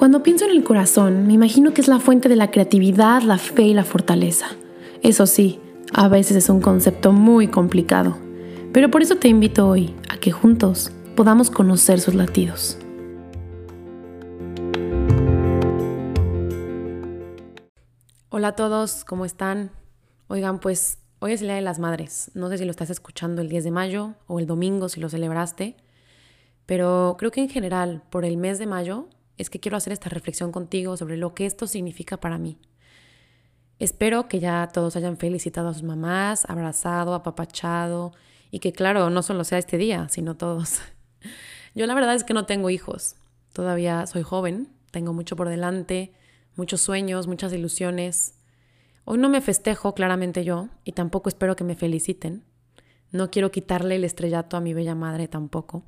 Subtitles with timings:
[0.00, 3.36] Cuando pienso en el corazón, me imagino que es la fuente de la creatividad, la
[3.36, 4.46] fe y la fortaleza.
[5.02, 5.60] Eso sí,
[5.92, 8.16] a veces es un concepto muy complicado,
[8.72, 12.78] pero por eso te invito hoy a que juntos podamos conocer sus latidos.
[18.30, 19.70] Hola a todos, ¿cómo están?
[20.28, 22.30] Oigan, pues hoy es el Día de las Madres.
[22.32, 25.10] No sé si lo estás escuchando el 10 de mayo o el domingo si lo
[25.10, 25.76] celebraste,
[26.64, 30.10] pero creo que en general, por el mes de mayo, es que quiero hacer esta
[30.10, 32.58] reflexión contigo sobre lo que esto significa para mí.
[33.78, 38.12] Espero que ya todos hayan felicitado a sus mamás, abrazado, apapachado
[38.50, 40.80] y que claro, no solo sea este día, sino todos.
[41.74, 43.16] Yo la verdad es que no tengo hijos.
[43.54, 46.12] Todavía soy joven, tengo mucho por delante,
[46.56, 48.34] muchos sueños, muchas ilusiones.
[49.06, 52.44] Hoy no me festejo claramente yo y tampoco espero que me feliciten.
[53.12, 55.84] No quiero quitarle el estrellato a mi bella madre tampoco.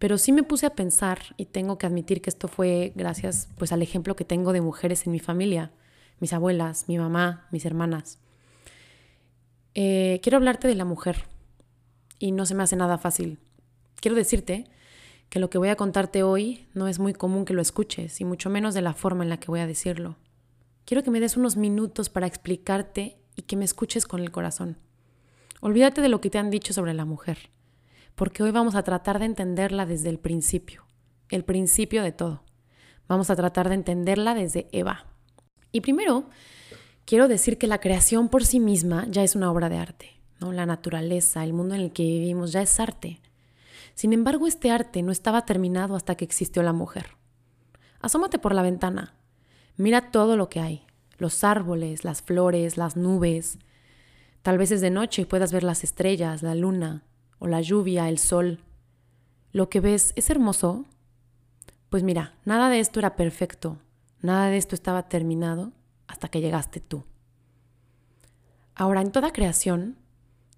[0.00, 3.70] Pero sí me puse a pensar y tengo que admitir que esto fue gracias pues
[3.70, 5.72] al ejemplo que tengo de mujeres en mi familia,
[6.20, 8.18] mis abuelas, mi mamá, mis hermanas.
[9.74, 11.26] Eh, quiero hablarte de la mujer
[12.18, 13.40] y no se me hace nada fácil.
[14.00, 14.64] Quiero decirte
[15.28, 18.24] que lo que voy a contarte hoy no es muy común que lo escuches y
[18.24, 20.16] mucho menos de la forma en la que voy a decirlo.
[20.86, 24.78] Quiero que me des unos minutos para explicarte y que me escuches con el corazón.
[25.60, 27.50] Olvídate de lo que te han dicho sobre la mujer
[28.14, 30.84] porque hoy vamos a tratar de entenderla desde el principio,
[31.28, 32.44] el principio de todo.
[33.08, 35.06] Vamos a tratar de entenderla desde Eva.
[35.72, 36.28] Y primero,
[37.04, 40.52] quiero decir que la creación por sí misma ya es una obra de arte, ¿no?
[40.52, 43.20] La naturaleza, el mundo en el que vivimos ya es arte.
[43.94, 47.16] Sin embargo, este arte no estaba terminado hasta que existió la mujer.
[48.00, 49.14] Asómate por la ventana.
[49.76, 50.86] Mira todo lo que hay.
[51.18, 53.58] Los árboles, las flores, las nubes.
[54.42, 57.04] Tal vez es de noche y puedas ver las estrellas, la luna,
[57.40, 58.60] o la lluvia, el sol,
[59.52, 60.84] lo que ves es hermoso.
[61.88, 63.78] Pues mira, nada de esto era perfecto,
[64.22, 65.72] nada de esto estaba terminado
[66.06, 67.04] hasta que llegaste tú.
[68.76, 69.96] Ahora, en toda creación,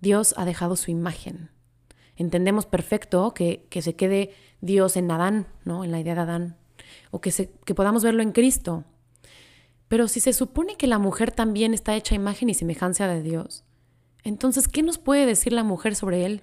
[0.00, 1.50] Dios ha dejado su imagen.
[2.16, 5.84] Entendemos perfecto que, que se quede Dios en Adán, ¿no?
[5.84, 6.56] En la idea de Adán,
[7.10, 8.84] o que, se, que podamos verlo en Cristo.
[9.88, 13.64] Pero si se supone que la mujer también está hecha imagen y semejanza de Dios,
[14.22, 16.42] entonces, ¿qué nos puede decir la mujer sobre él?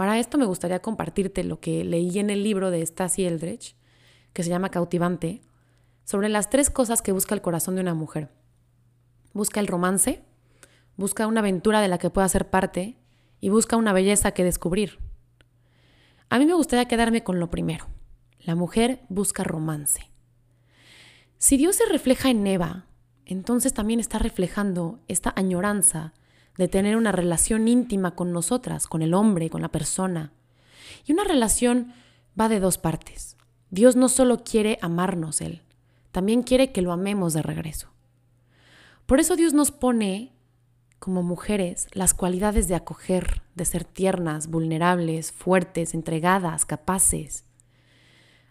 [0.00, 3.74] Para esto me gustaría compartirte lo que leí en el libro de Stasi Eldredge,
[4.32, 5.42] que se llama Cautivante,
[6.06, 8.30] sobre las tres cosas que busca el corazón de una mujer.
[9.34, 10.24] Busca el romance,
[10.96, 12.96] busca una aventura de la que pueda ser parte
[13.42, 15.00] y busca una belleza que descubrir.
[16.30, 17.86] A mí me gustaría quedarme con lo primero.
[18.38, 20.10] La mujer busca romance.
[21.36, 22.86] Si Dios se refleja en Eva,
[23.26, 26.14] entonces también está reflejando esta añoranza
[26.60, 30.34] de tener una relación íntima con nosotras, con el hombre, con la persona.
[31.06, 31.94] Y una relación
[32.38, 33.38] va de dos partes.
[33.70, 35.62] Dios no solo quiere amarnos Él,
[36.12, 37.88] también quiere que lo amemos de regreso.
[39.06, 40.34] Por eso Dios nos pone
[40.98, 47.46] como mujeres las cualidades de acoger, de ser tiernas, vulnerables, fuertes, entregadas, capaces.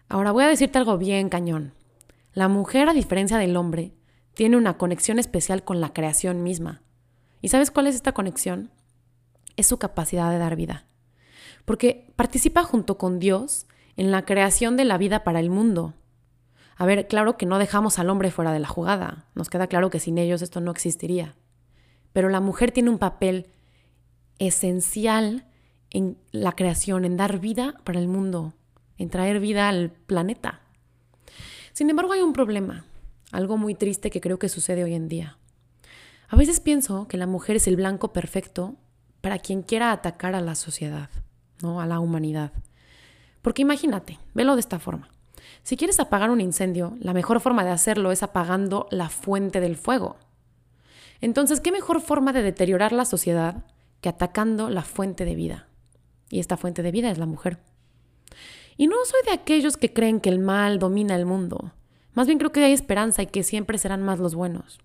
[0.08, 1.74] Ahora voy a decirte algo bien cañón.
[2.32, 3.92] La mujer, a diferencia del hombre,
[4.34, 6.82] tiene una conexión especial con la creación misma.
[7.40, 8.70] ¿Y sabes cuál es esta conexión?
[9.56, 10.86] Es su capacidad de dar vida.
[11.64, 15.94] Porque participa junto con Dios en la creación de la vida para el mundo.
[16.76, 19.26] A ver, claro que no dejamos al hombre fuera de la jugada.
[19.34, 21.36] Nos queda claro que sin ellos esto no existiría.
[22.12, 23.46] Pero la mujer tiene un papel
[24.38, 25.46] esencial
[25.90, 28.54] en la creación, en dar vida para el mundo,
[28.96, 30.60] en traer vida al planeta.
[31.72, 32.84] Sin embargo, hay un problema,
[33.32, 35.36] algo muy triste que creo que sucede hoy en día.
[36.30, 38.76] A veces pienso que la mujer es el blanco perfecto
[39.20, 41.10] para quien quiera atacar a la sociedad,
[41.60, 41.80] ¿no?
[41.80, 42.52] A la humanidad.
[43.42, 45.10] Porque imagínate, velo de esta forma.
[45.64, 49.76] Si quieres apagar un incendio, la mejor forma de hacerlo es apagando la fuente del
[49.76, 50.18] fuego.
[51.20, 53.64] Entonces, ¿qué mejor forma de deteriorar la sociedad
[54.00, 55.66] que atacando la fuente de vida?
[56.28, 57.58] Y esta fuente de vida es la mujer.
[58.76, 61.72] Y no soy de aquellos que creen que el mal domina el mundo.
[62.14, 64.78] Más bien creo que hay esperanza y que siempre serán más los buenos.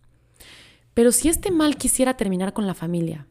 [0.96, 3.28] Pero si este mal quisiera terminar con la familia,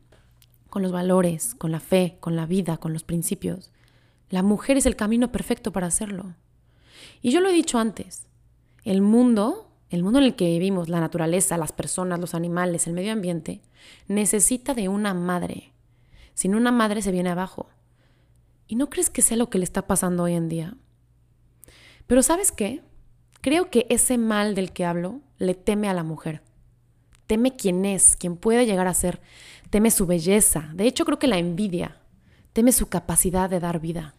[0.68, 3.72] con los valores, con la fe, con la vida, con los principios,
[4.28, 6.34] la mujer es el camino perfecto para hacerlo.
[7.22, 8.26] Y yo lo he dicho antes,
[8.84, 12.92] el mundo, el mundo en el que vivimos, la naturaleza, las personas, los animales, el
[12.92, 13.62] medio ambiente,
[14.08, 15.72] necesita de una madre.
[16.34, 17.70] Sin una madre se viene abajo.
[18.66, 20.76] ¿Y no crees que sea lo que le está pasando hoy en día?
[22.06, 22.82] Pero ¿sabes qué?
[23.40, 26.42] Creo que ese mal del que hablo le teme a la mujer.
[27.26, 29.20] Teme quién es, quién puede llegar a ser.
[29.70, 30.70] Teme su belleza.
[30.74, 32.00] De hecho, creo que la envidia.
[32.52, 34.14] Teme su capacidad de dar vida.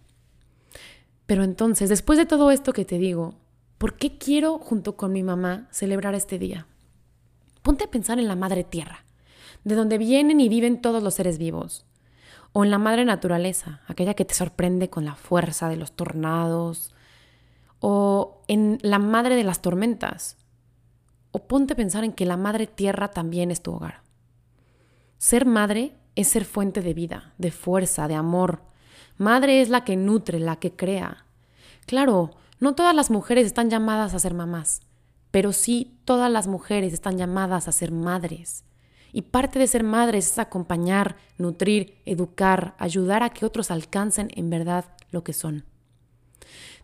[1.25, 3.35] Pero entonces, después de todo esto que te digo,
[3.77, 6.65] ¿Por qué quiero, junto con mi mamá, celebrar este día?
[7.61, 9.03] Ponte a pensar en la madre tierra,
[9.65, 11.85] de donde vienen y viven todos los seres vivos.
[12.53, 16.93] O en la madre naturaleza, aquella que te sorprende con la fuerza de los tornados.
[17.81, 20.37] O en la madre de las tormentas.
[21.35, 24.03] O ponte a pensar en que la madre tierra también es tu hogar.
[25.17, 28.61] Ser madre es ser fuente de vida, de fuerza, de amor.
[29.17, 31.25] Madre es la que nutre, la que crea.
[31.87, 34.79] Claro, no todas las mujeres están llamadas a ser mamás,
[35.31, 38.63] pero sí todas las mujeres están llamadas a ser madres.
[39.11, 44.49] Y parte de ser madres es acompañar, nutrir, educar, ayudar a que otros alcancen en
[44.49, 45.65] verdad lo que son.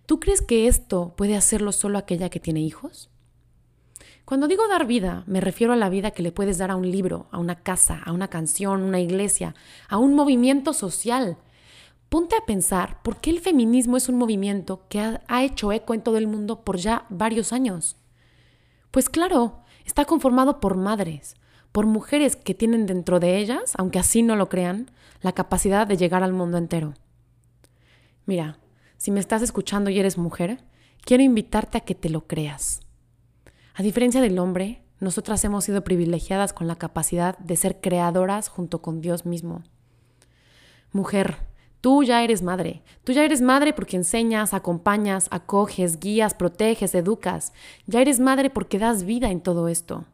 [0.05, 3.11] ¿Tú crees que esto puede hacerlo solo aquella que tiene hijos?
[4.31, 6.89] Cuando digo dar vida, me refiero a la vida que le puedes dar a un
[6.89, 9.55] libro, a una casa, a una canción, una iglesia,
[9.89, 11.35] a un movimiento social,
[12.07, 16.01] Ponte a pensar por qué el feminismo es un movimiento que ha, hecho eco en
[16.01, 17.97] todo el mundo por ya varios años.
[18.89, 21.35] Pues claro, está conformado por madres,
[21.73, 24.91] por mujeres que tienen dentro de ellas, aunque así no lo crean,
[25.21, 26.93] la capacidad de llegar al mundo entero.
[28.25, 28.59] Mira,
[28.95, 30.63] si me estás escuchando y eres mujer,
[31.03, 32.79] quiero invitarte a que te lo creas.
[33.81, 38.79] A diferencia del hombre, nosotras hemos sido privilegiadas con la capacidad de ser creadoras junto
[38.79, 39.63] con Dios mismo.
[40.91, 41.37] Mujer,
[41.81, 42.83] Tú ya eres madre.
[43.03, 47.53] Tú ya eres madre porque enseñas, acompañas, acoges, guías, proteges, educas.
[47.87, 50.05] Ya eres madre porque das vida en todo esto.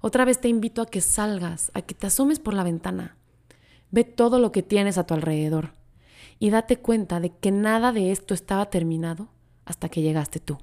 [0.00, 3.16] Otra vez te invito a que salgas, a que te asomes por la ventana.
[3.90, 5.74] Ve todo lo que tienes a tu alrededor
[6.38, 9.26] y date cuenta de que nada de esto estaba terminado
[9.64, 10.58] hasta que llegaste tú.